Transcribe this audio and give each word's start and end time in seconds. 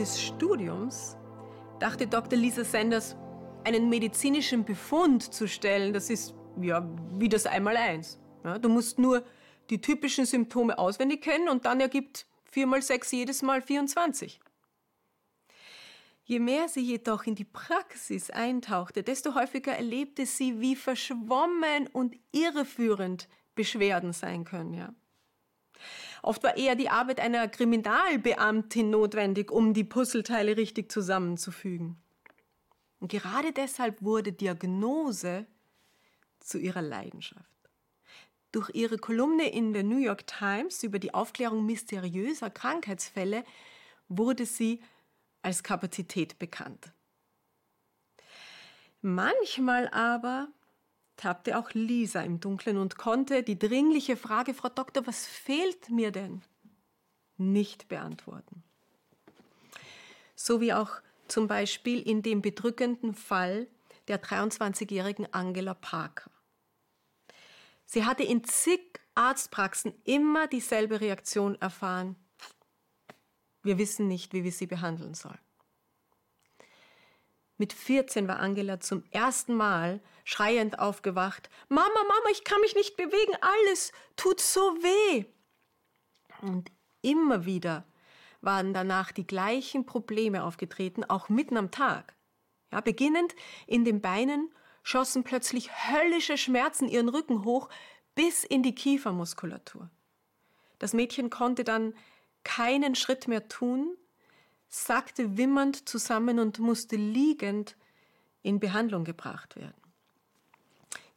des 0.00 0.22
Studiums 0.22 1.16
dachte 1.78 2.06
Dr. 2.06 2.38
Lisa 2.38 2.64
Sanders, 2.64 3.16
einen 3.64 3.90
medizinischen 3.90 4.64
Befund 4.64 5.22
zu 5.34 5.46
stellen, 5.46 5.92
das 5.92 6.08
ist 6.08 6.34
ja 6.60 6.88
wie 7.18 7.28
das 7.28 7.44
Einmaleins. 7.44 8.18
Ja, 8.42 8.58
du 8.58 8.70
musst 8.70 8.98
nur 8.98 9.22
die 9.68 9.80
typischen 9.80 10.24
Symptome 10.24 10.78
auswendig 10.78 11.20
kennen 11.20 11.50
und 11.50 11.66
dann 11.66 11.80
ergibt 11.80 12.26
4 12.44 12.66
mal 12.66 12.80
6 12.80 13.12
jedes 13.12 13.42
Mal 13.42 13.60
24. 13.60 14.40
Je 16.24 16.38
mehr 16.38 16.68
sie 16.68 16.80
jedoch 16.80 17.24
in 17.24 17.34
die 17.34 17.44
Praxis 17.44 18.30
eintauchte, 18.30 19.02
desto 19.02 19.34
häufiger 19.34 19.72
erlebte 19.72 20.24
sie, 20.24 20.60
wie 20.60 20.76
verschwommen 20.76 21.88
und 21.92 22.16
irreführend 22.32 23.28
Beschwerden 23.54 24.14
sein 24.14 24.44
können. 24.44 24.72
Ja. 24.72 24.94
Oft 26.22 26.42
war 26.42 26.56
eher 26.56 26.74
die 26.74 26.90
Arbeit 26.90 27.20
einer 27.20 27.48
Kriminalbeamtin 27.48 28.90
notwendig, 28.90 29.50
um 29.50 29.72
die 29.74 29.84
Puzzleteile 29.84 30.56
richtig 30.56 30.92
zusammenzufügen. 30.92 32.02
Und 32.98 33.10
gerade 33.10 33.52
deshalb 33.52 34.02
wurde 34.02 34.32
Diagnose 34.32 35.46
zu 36.40 36.58
ihrer 36.58 36.82
Leidenschaft. 36.82 37.46
Durch 38.52 38.70
ihre 38.74 38.98
Kolumne 38.98 39.50
in 39.50 39.72
der 39.72 39.84
New 39.84 39.98
York 39.98 40.26
Times 40.26 40.82
über 40.82 40.98
die 40.98 41.14
Aufklärung 41.14 41.64
mysteriöser 41.64 42.50
Krankheitsfälle 42.50 43.44
wurde 44.08 44.44
sie 44.44 44.82
als 45.42 45.62
Kapazität 45.62 46.38
bekannt. 46.38 46.92
Manchmal 49.00 49.88
aber 49.88 50.48
tappte 51.20 51.58
auch 51.58 51.70
Lisa 51.72 52.22
im 52.22 52.40
Dunkeln 52.40 52.76
und 52.76 52.96
konnte 52.96 53.42
die 53.42 53.58
dringliche 53.58 54.16
Frage, 54.16 54.54
Frau 54.54 54.68
Doktor, 54.68 55.06
was 55.06 55.26
fehlt 55.26 55.90
mir 55.90 56.10
denn? 56.10 56.42
nicht 57.40 57.88
beantworten. 57.88 58.62
So 60.36 60.60
wie 60.60 60.72
auch 60.72 61.00
zum 61.26 61.48
Beispiel 61.48 62.00
in 62.00 62.22
dem 62.22 62.42
bedrückenden 62.42 63.14
Fall 63.14 63.66
der 64.08 64.22
23-jährigen 64.22 65.32
Angela 65.32 65.74
Parker. 65.74 66.30
Sie 67.84 68.04
hatte 68.04 68.22
in 68.22 68.44
zig 68.44 69.00
Arztpraxen 69.14 69.92
immer 70.04 70.46
dieselbe 70.46 71.00
Reaktion 71.00 71.60
erfahren. 71.60 72.16
Wir 73.62 73.78
wissen 73.78 74.06
nicht, 74.06 74.32
wie 74.32 74.44
wir 74.44 74.52
sie 74.52 74.66
behandeln 74.66 75.14
sollen. 75.14 75.38
Mit 77.60 77.74
14 77.74 78.26
war 78.26 78.38
Angela 78.38 78.80
zum 78.80 79.04
ersten 79.10 79.54
Mal 79.54 80.00
schreiend 80.24 80.78
aufgewacht. 80.78 81.50
Mama, 81.68 81.90
Mama, 81.94 82.30
ich 82.32 82.42
kann 82.42 82.58
mich 82.62 82.74
nicht 82.74 82.96
bewegen, 82.96 83.36
alles 83.42 83.92
tut 84.16 84.40
so 84.40 84.60
weh. 84.60 85.26
Und 86.40 86.72
immer 87.02 87.44
wieder 87.44 87.84
waren 88.40 88.72
danach 88.72 89.12
die 89.12 89.26
gleichen 89.26 89.84
Probleme 89.84 90.42
aufgetreten, 90.42 91.04
auch 91.04 91.28
mitten 91.28 91.58
am 91.58 91.70
Tag. 91.70 92.14
Ja, 92.72 92.80
beginnend 92.80 93.34
in 93.66 93.84
den 93.84 94.00
Beinen 94.00 94.50
schossen 94.82 95.22
plötzlich 95.22 95.70
höllische 95.70 96.38
Schmerzen 96.38 96.88
ihren 96.88 97.10
Rücken 97.10 97.44
hoch 97.44 97.68
bis 98.14 98.42
in 98.42 98.62
die 98.62 98.74
Kiefermuskulatur. 98.74 99.90
Das 100.78 100.94
Mädchen 100.94 101.28
konnte 101.28 101.64
dann 101.64 101.92
keinen 102.42 102.94
Schritt 102.94 103.28
mehr 103.28 103.48
tun, 103.48 103.98
sackte 104.70 105.36
wimmernd 105.36 105.88
zusammen 105.88 106.38
und 106.38 106.60
musste 106.60 106.96
liegend 106.96 107.76
in 108.42 108.60
Behandlung 108.60 109.04
gebracht 109.04 109.56
werden. 109.56 109.74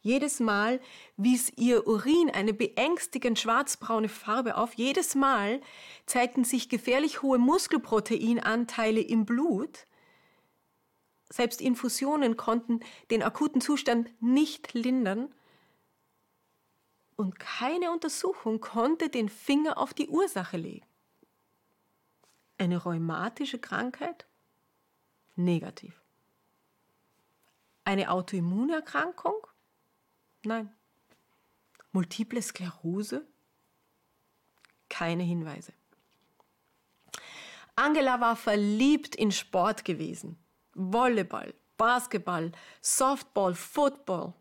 Jedes 0.02 0.38
Mal 0.38 0.80
wies 1.16 1.50
ihr 1.56 1.86
Urin 1.86 2.28
eine 2.28 2.52
beängstigend 2.52 3.38
schwarzbraune 3.38 4.10
Farbe 4.10 4.58
auf. 4.58 4.74
Jedes 4.74 5.14
Mal 5.14 5.62
zeigten 6.04 6.44
sich 6.44 6.68
gefährlich 6.68 7.22
hohe 7.22 7.38
Muskelproteinanteile 7.38 9.00
im 9.00 9.24
Blut. 9.24 9.86
Selbst 11.30 11.62
Infusionen 11.62 12.36
konnten 12.36 12.80
den 13.10 13.22
akuten 13.22 13.62
Zustand 13.62 14.10
nicht 14.20 14.74
lindern. 14.74 15.32
Und 17.16 17.38
keine 17.38 17.90
Untersuchung 17.90 18.60
konnte 18.60 19.08
den 19.08 19.30
Finger 19.30 19.78
auf 19.78 19.94
die 19.94 20.08
Ursache 20.08 20.58
legen. 20.58 20.86
Eine 22.58 22.78
rheumatische 22.78 23.58
Krankheit? 23.58 24.26
Negativ. 25.36 26.00
Eine 27.84 28.10
Autoimmunerkrankung? 28.10 29.46
Nein. 30.44 30.72
Multiple 31.92 32.40
Sklerose? 32.40 33.26
Keine 34.88 35.22
Hinweise. 35.22 35.72
Angela 37.76 38.20
war 38.20 38.36
verliebt 38.36 39.16
in 39.16 39.32
Sport 39.32 39.84
gewesen. 39.84 40.38
Volleyball, 40.74 41.54
Basketball, 41.76 42.52
Softball, 42.80 43.54
Football. 43.54 44.32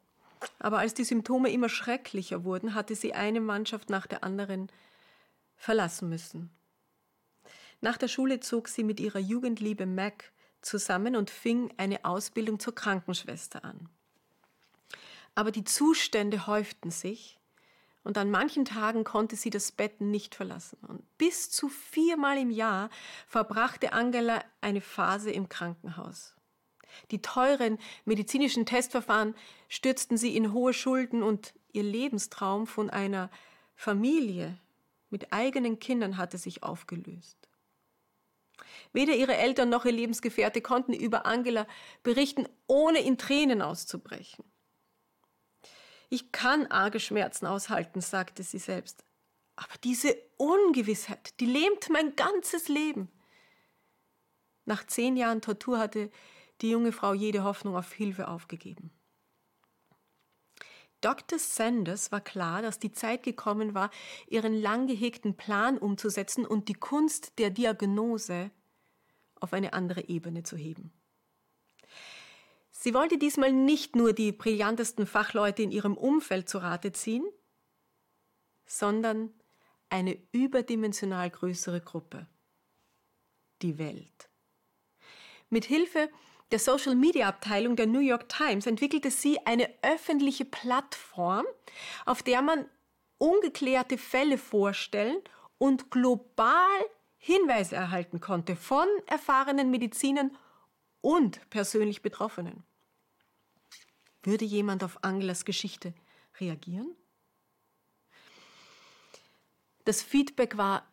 Aber 0.60 0.80
als 0.80 0.94
die 0.94 1.04
Symptome 1.04 1.52
immer 1.52 1.70
schrecklicher 1.70 2.44
wurden, 2.44 2.76
hatte 2.76 2.96
sie 2.96 3.14
eine 3.14 3.42
Mannschaft 3.42 3.90
nach 3.90 4.08
der 4.08 4.24
anderen 4.24 4.72
verlassen 5.56 6.10
müssen. 6.10 6.52
Nach 7.84 7.98
der 7.98 8.08
Schule 8.08 8.40
zog 8.40 8.70
sie 8.70 8.86
mit 8.86 9.02
ihrer 9.02 9.20
Jugendliebe 9.20 9.86
Mac 9.86 10.32
zusammen 10.62 11.18
und 11.18 11.30
fing 11.30 11.70
eine 11.76 12.06
Ausbildung 12.06 12.58
zur 12.58 12.74
Krankenschwester 12.74 13.66
an. 13.66 13.90
Aber 15.36 15.52
die 15.52 15.66
Zustände 15.66 16.48
häuften 16.48 16.92
sich 16.92 17.42
und 18.06 18.18
an 18.18 18.32
manchen 18.32 18.64
Tagen 18.64 19.04
konnte 19.04 19.36
sie 19.36 19.50
das 19.50 19.74
Bett 19.74 20.00
nicht 20.00 20.34
verlassen. 20.34 20.78
Und 20.88 21.04
bis 21.18 21.52
zu 21.52 21.68
viermal 21.68 22.38
im 22.38 22.52
Jahr 22.52 22.90
verbrachte 23.28 23.92
Angela 23.92 24.46
eine 24.62 24.80
Phase 24.80 25.32
im 25.32 25.50
Krankenhaus. 25.50 26.38
Die 27.12 27.22
teuren 27.22 27.78
medizinischen 28.06 28.66
Testverfahren 28.66 29.36
stürzten 29.68 30.16
sie 30.16 30.38
in 30.38 30.54
hohe 30.54 30.74
Schulden 30.74 31.22
und 31.22 31.54
ihr 31.74 31.84
Lebenstraum 31.84 32.66
von 32.66 32.90
einer 32.90 33.30
Familie 33.76 34.58
mit 35.10 35.34
eigenen 35.34 35.80
Kindern 35.80 36.16
hatte 36.16 36.38
sich 36.38 36.64
aufgelöst. 36.64 37.43
Weder 38.92 39.14
ihre 39.14 39.36
Eltern 39.36 39.70
noch 39.70 39.86
ihr 39.86 39.92
Lebensgefährte 39.92 40.62
konnten 40.62 40.94
über 40.94 41.26
Angela 41.26 41.68
berichten, 42.04 42.48
ohne 42.68 43.00
in 43.02 43.18
Tränen 43.18 43.62
auszubrechen. 43.62 44.46
Ich 46.10 46.32
kann 46.32 46.68
arge 46.68 47.00
Schmerzen 47.00 47.48
aushalten, 47.48 48.02
sagte 48.02 48.44
sie 48.44 48.60
selbst. 48.60 49.04
Aber 49.56 49.74
diese 49.84 50.16
Ungewissheit, 50.38 51.40
die 51.40 51.46
lähmt 51.46 51.90
mein 51.90 52.16
ganzes 52.16 52.68
Leben. 52.68 53.10
Nach 54.66 54.86
zehn 54.86 55.18
Jahren 55.18 55.42
Tortur 55.42 55.80
hatte 55.80 56.12
die 56.62 56.70
junge 56.70 56.92
Frau 56.92 57.14
jede 57.14 57.44
Hoffnung 57.44 57.76
auf 57.76 57.92
Hilfe 57.92 58.28
aufgegeben. 58.28 58.92
Dr. 61.04 61.38
Sanders 61.38 62.14
war 62.14 62.22
klar, 62.22 62.62
dass 62.62 62.80
die 62.80 62.94
Zeit 62.94 63.24
gekommen 63.24 63.74
war, 63.74 63.92
ihren 64.28 64.54
lang 64.54 64.88
gehegten 64.88 65.36
Plan 65.36 65.78
umzusetzen 65.78 66.46
und 66.46 66.70
die 66.70 66.76
Kunst 66.76 67.38
der 67.40 67.50
Diagnose 67.50 68.52
auf 69.40 69.52
eine 69.52 69.74
andere 69.74 70.08
Ebene 70.08 70.44
zu 70.44 70.56
heben. 70.56 70.94
Sie 72.72 72.94
wollte 72.94 73.18
diesmal 73.18 73.52
nicht 73.52 73.98
nur 73.98 74.14
die 74.14 74.32
brillantesten 74.32 75.06
Fachleute 75.06 75.62
in 75.62 75.72
ihrem 75.72 75.98
Umfeld 75.98 76.48
zu 76.48 76.60
Rate 76.60 76.94
ziehen, 76.94 77.26
sondern 78.66 79.34
eine 79.90 80.18
überdimensional 80.32 81.30
größere 81.30 81.82
Gruppe. 81.82 82.28
Die 83.62 83.78
Welt. 83.78 84.30
Mit 85.50 85.66
Hilfe 85.66 86.10
der 86.52 86.60
Social 86.60 86.96
Media 86.96 87.28
Abteilung 87.28 87.76
der 87.76 87.88
New 87.88 88.00
York 88.00 88.30
Times 88.30 88.68
entwickelte 88.68 89.10
sie 89.12 89.40
eine 89.46 89.70
öffentliche 89.82 90.46
Plattform, 90.46 91.46
auf 92.06 92.22
der 92.24 92.42
man 92.42 92.70
ungeklärte 93.18 93.98
Fälle 93.98 94.38
vorstellen 94.38 95.18
und 95.58 95.90
global 95.92 96.68
Hinweise 97.18 97.76
erhalten 97.76 98.20
konnte 98.20 98.56
von 98.56 98.88
erfahrenen 99.08 99.72
Medizinern 99.72 100.38
und 101.02 101.50
persönlich 101.50 102.02
Betroffenen. 102.02 102.64
Würde 104.24 104.46
jemand 104.46 104.84
auf 104.84 105.04
Angelas 105.04 105.46
Geschichte 105.46 105.94
reagieren? 106.40 106.96
Das 109.86 110.02
Feedback 110.02 110.58
war 110.58 110.88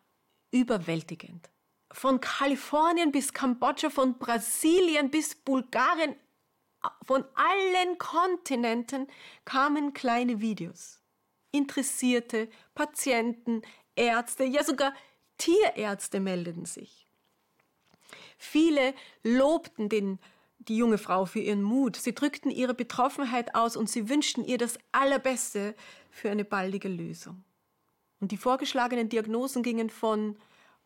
überwältigend. 0.51 1.49
Von 1.93 2.21
Kalifornien 2.21 3.11
bis 3.11 3.33
Kambodscha, 3.33 3.89
von 3.89 4.17
Brasilien 4.17 5.09
bis 5.09 5.35
Bulgarien, 5.35 6.15
von 7.05 7.23
allen 7.35 7.97
Kontinenten 7.97 9.07
kamen 9.45 9.93
kleine 9.93 10.41
Videos. 10.41 10.99
Interessierte, 11.51 12.49
Patienten, 12.73 13.61
Ärzte, 13.95 14.45
ja 14.45 14.63
sogar 14.63 14.93
Tierärzte 15.37 16.19
meldeten 16.19 16.65
sich. 16.65 17.07
Viele 18.37 18.93
lobten 19.23 19.89
den, 19.89 20.19
die 20.59 20.77
junge 20.77 20.97
Frau 20.97 21.25
für 21.25 21.39
ihren 21.39 21.63
Mut. 21.63 21.95
Sie 21.95 22.15
drückten 22.15 22.51
ihre 22.51 22.73
Betroffenheit 22.73 23.55
aus 23.55 23.75
und 23.75 23.89
sie 23.89 24.09
wünschten 24.09 24.43
ihr 24.43 24.57
das 24.57 24.77
Allerbeste 24.91 25.75
für 26.09 26.29
eine 26.29 26.45
baldige 26.45 26.87
Lösung. 26.87 27.43
Und 28.19 28.31
die 28.31 28.37
vorgeschlagenen 28.37 29.09
Diagnosen 29.09 29.63
gingen 29.63 29.89
von 29.89 30.37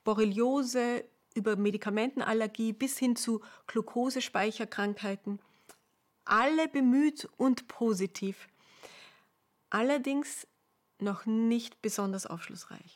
Borreliose 0.05 1.03
über 1.33 1.57
Medikamentenallergie 1.57 2.71
bis 2.71 2.97
hin 2.97 3.17
zu 3.17 3.41
Glukosespeicherkrankheiten. 3.67 5.39
Alle 6.23 6.69
bemüht 6.69 7.27
und 7.35 7.67
positiv. 7.67 8.47
Allerdings 9.69 10.47
noch 10.99 11.25
nicht 11.25 11.81
besonders 11.81 12.25
aufschlussreich. 12.25 12.95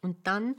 Und 0.00 0.26
dann, 0.26 0.56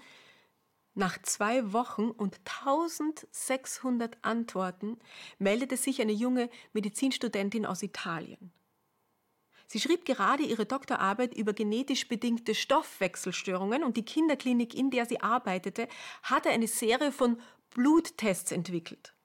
nach 0.93 1.19
zwei 1.23 1.73
Wochen 1.73 2.11
und 2.11 2.37
1600 2.45 4.23
Antworten, 4.23 4.99
meldete 5.39 5.77
sich 5.77 6.01
eine 6.01 6.11
junge 6.11 6.49
Medizinstudentin 6.73 7.65
aus 7.65 7.81
Italien. 7.81 8.51
Sie 9.71 9.79
schrieb 9.79 10.03
gerade 10.03 10.43
ihre 10.43 10.65
Doktorarbeit 10.65 11.33
über 11.33 11.53
genetisch 11.53 12.09
bedingte 12.09 12.55
Stoffwechselstörungen 12.55 13.85
und 13.85 13.95
die 13.95 14.03
Kinderklinik, 14.03 14.75
in 14.75 14.91
der 14.91 15.05
sie 15.05 15.21
arbeitete, 15.21 15.87
hatte 16.23 16.49
eine 16.49 16.67
Serie 16.67 17.13
von 17.13 17.39
Bluttests 17.69 18.51
entwickelt. 18.51 19.15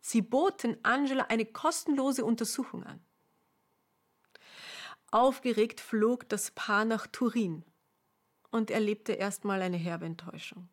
Sie 0.00 0.22
boten 0.22 0.78
Angela 0.84 1.24
eine 1.24 1.44
kostenlose 1.44 2.24
Untersuchung 2.24 2.82
an. 2.84 3.04
Aufgeregt 5.10 5.82
flog 5.82 6.30
das 6.30 6.50
Paar 6.52 6.86
nach 6.86 7.06
Turin 7.06 7.62
und 8.50 8.70
erlebte 8.70 9.12
erstmal 9.12 9.60
eine 9.60 9.76
herbe 9.76 10.06
Enttäuschung. 10.06 10.70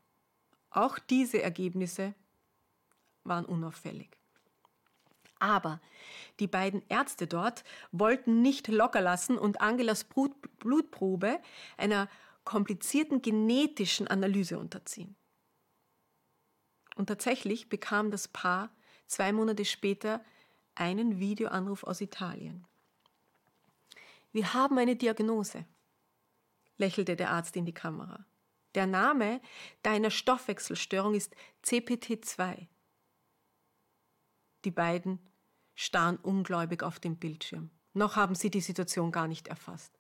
Auch 0.70 1.00
diese 1.00 1.42
Ergebnisse 1.42 2.16
waren 3.26 3.44
unauffällig. 3.44 4.21
Aber 5.42 5.82
die 6.40 6.46
beiden 6.46 6.84
Ärzte 6.88 7.26
dort 7.26 7.64
wollten 7.92 8.44
nicht 8.44 8.68
locker 8.68 9.02
lassen 9.02 9.40
und 9.40 9.60
Angelas 9.60 10.06
Blutprobe 10.60 11.42
einer 11.78 12.08
komplizierten 12.44 13.24
genetischen 13.24 14.08
Analyse 14.08 14.60
unterziehen. 14.60 15.16
Und 16.96 17.08
tatsächlich 17.08 17.70
bekam 17.70 18.12
das 18.12 18.28
Paar 18.28 18.70
zwei 19.08 19.34
Monate 19.34 19.66
später 19.66 20.24
einen 20.76 21.20
Videoanruf 21.20 21.84
aus 21.84 22.02
Italien. 22.02 22.68
Wir 24.32 24.54
haben 24.54 24.78
eine 24.78 24.96
Diagnose, 24.96 25.66
lächelte 26.78 27.16
der 27.16 27.32
Arzt 27.32 27.56
in 27.56 27.66
die 27.66 27.74
Kamera. 27.74 28.28
Der 28.76 28.86
Name 28.86 29.42
deiner 29.82 30.12
Stoffwechselstörung 30.12 31.16
ist 31.16 31.36
CPT2. 31.66 32.68
Die 34.66 34.72
beiden 34.72 35.31
starren 35.82 36.18
ungläubig 36.18 36.84
auf 36.84 37.00
den 37.00 37.18
Bildschirm. 37.18 37.72
Noch 37.94 38.16
haben 38.16 38.36
sie 38.36 38.52
die 38.52 38.62
Situation 38.62 39.12
gar 39.12 39.28
nicht 39.28 39.48
erfasst. 39.48 40.00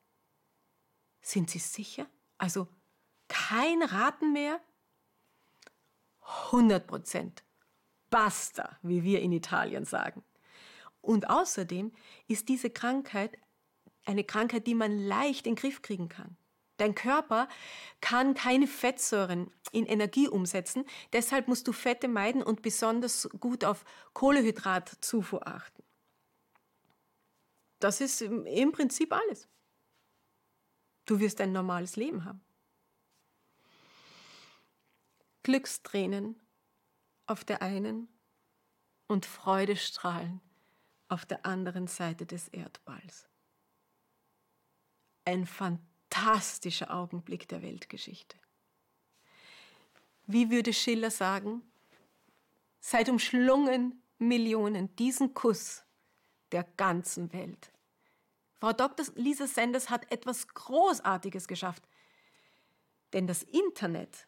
Sind 1.21 1.49
Sie 1.49 1.59
sicher? 1.59 2.05
Also 2.37 2.67
kein 3.27 3.81
Raten 3.81 4.31
mehr? 4.31 4.61
100 6.51 6.85
Prozent. 6.85 7.43
Basta, 8.11 8.77
wie 8.83 9.03
wir 9.03 9.21
in 9.21 9.31
Italien 9.31 9.85
sagen. 9.85 10.23
Und 11.01 11.29
außerdem 11.29 11.91
ist 12.27 12.49
diese 12.49 12.69
Krankheit 12.69 13.37
eine 14.05 14.23
Krankheit, 14.23 14.67
die 14.67 14.75
man 14.75 14.99
leicht 14.99 15.47
in 15.47 15.55
den 15.55 15.59
Griff 15.61 15.81
kriegen 15.81 16.09
kann. 16.09 16.37
Dein 16.81 16.95
Körper 16.95 17.47
kann 18.01 18.33
keine 18.33 18.65
Fettsäuren 18.65 19.51
in 19.71 19.85
Energie 19.85 20.27
umsetzen. 20.27 20.83
Deshalb 21.13 21.47
musst 21.47 21.67
du 21.67 21.73
Fette 21.73 22.07
meiden 22.07 22.41
und 22.41 22.63
besonders 22.63 23.29
gut 23.39 23.63
auf 23.63 23.85
Kohlehydratzufuhr 24.13 25.45
achten. 25.45 25.83
Das 27.77 28.01
ist 28.01 28.23
im 28.23 28.71
Prinzip 28.71 29.13
alles. 29.13 29.47
Du 31.05 31.19
wirst 31.19 31.39
ein 31.39 31.51
normales 31.51 31.97
Leben 31.97 32.25
haben. 32.25 32.41
Glückstränen 35.43 36.41
auf 37.27 37.43
der 37.43 37.61
einen 37.61 38.07
und 39.05 39.27
Freudestrahlen 39.27 40.41
auf 41.09 41.27
der 41.27 41.45
anderen 41.45 41.85
Seite 41.85 42.25
des 42.25 42.47
Erdballs. 42.47 43.29
Ein 45.25 45.45
fantastisches 45.45 45.90
fantastischer 46.11 46.93
Augenblick 46.93 47.47
der 47.47 47.61
Weltgeschichte. 47.61 48.37
Wie 50.27 50.49
würde 50.49 50.73
Schiller 50.73 51.11
sagen? 51.11 51.61
Seit 52.79 53.09
umschlungen 53.09 54.01
Millionen 54.17 54.95
diesen 54.95 55.33
Kuss 55.33 55.83
der 56.51 56.63
ganzen 56.77 57.31
Welt. 57.33 57.71
Frau 58.59 58.73
Dr. 58.73 59.05
Lisa 59.15 59.47
Sanders 59.47 59.89
hat 59.89 60.11
etwas 60.11 60.47
Großartiges 60.47 61.47
geschafft. 61.47 61.83
Denn 63.13 63.27
das 63.27 63.43
Internet 63.43 64.27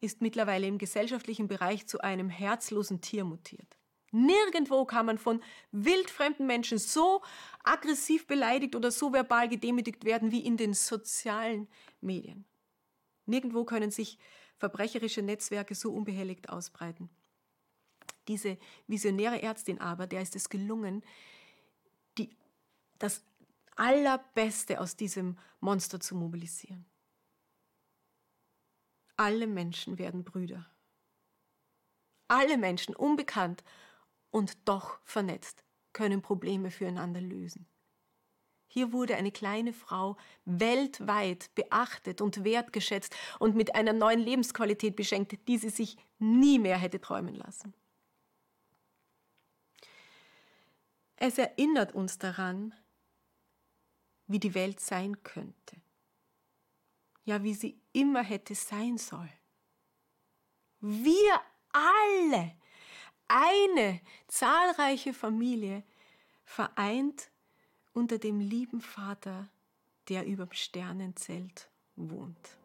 ist 0.00 0.20
mittlerweile 0.20 0.66
im 0.66 0.78
gesellschaftlichen 0.78 1.48
Bereich 1.48 1.86
zu 1.86 2.00
einem 2.00 2.30
herzlosen 2.30 3.00
Tier 3.00 3.24
mutiert. 3.24 3.76
Nirgendwo 4.12 4.84
kann 4.84 5.06
man 5.06 5.16
von 5.16 5.42
wildfremden 5.72 6.46
Menschen 6.46 6.78
so 6.78 7.22
aggressiv 7.64 8.26
beleidigt 8.26 8.76
oder 8.76 8.90
so 8.90 9.12
verbal 9.12 9.48
gedemütigt 9.48 10.04
werden 10.04 10.30
wie 10.30 10.44
in 10.44 10.58
den 10.58 10.74
sozialen 10.74 11.66
Medien. 12.02 12.44
Nirgendwo 13.24 13.64
können 13.64 13.90
sich 13.90 14.18
verbrecherische 14.58 15.22
Netzwerke 15.22 15.74
so 15.74 15.92
unbehelligt 15.92 16.50
ausbreiten. 16.50 17.08
Diese 18.28 18.58
visionäre 18.86 19.40
Ärztin 19.40 19.80
aber, 19.80 20.06
der 20.06 20.20
ist 20.20 20.36
es 20.36 20.50
gelungen, 20.50 21.02
die, 22.18 22.36
das 22.98 23.24
Allerbeste 23.76 24.78
aus 24.78 24.94
diesem 24.94 25.38
Monster 25.60 26.00
zu 26.00 26.14
mobilisieren. 26.14 26.84
Alle 29.16 29.46
Menschen 29.46 29.98
werden 29.98 30.22
Brüder. 30.22 30.66
Alle 32.28 32.58
Menschen, 32.58 32.94
unbekannt 32.94 33.64
und 34.32 34.66
doch 34.66 34.98
vernetzt, 35.04 35.62
können 35.92 36.22
Probleme 36.22 36.72
füreinander 36.72 37.20
lösen. 37.20 37.68
Hier 38.66 38.92
wurde 38.92 39.16
eine 39.16 39.30
kleine 39.30 39.74
Frau 39.74 40.16
weltweit 40.46 41.54
beachtet 41.54 42.22
und 42.22 42.42
wertgeschätzt 42.42 43.14
und 43.38 43.54
mit 43.54 43.74
einer 43.74 43.92
neuen 43.92 44.20
Lebensqualität 44.20 44.96
beschenkt, 44.96 45.46
die 45.46 45.58
sie 45.58 45.68
sich 45.68 45.98
nie 46.18 46.58
mehr 46.58 46.78
hätte 46.78 46.98
träumen 46.98 47.34
lassen. 47.34 47.74
Es 51.16 51.36
erinnert 51.36 51.94
uns 51.94 52.18
daran, 52.18 52.74
wie 54.26 54.40
die 54.40 54.54
Welt 54.54 54.80
sein 54.80 55.22
könnte. 55.22 55.76
Ja, 57.24 57.42
wie 57.42 57.54
sie 57.54 57.78
immer 57.92 58.22
hätte 58.22 58.54
sein 58.54 58.96
sollen. 58.96 59.30
Wir 60.80 61.40
alle 61.72 62.56
eine 63.32 64.00
zahlreiche 64.28 65.14
Familie 65.14 65.82
vereint 66.44 67.30
unter 67.94 68.18
dem 68.18 68.40
lieben 68.40 68.80
Vater, 68.80 69.48
der 70.08 70.26
überm 70.26 70.52
Sternenzelt 70.52 71.70
wohnt. 71.96 72.58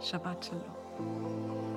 Shabbat 0.00 0.44
Shalom. 0.44 1.76